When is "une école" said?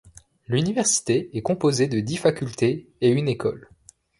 3.11-3.69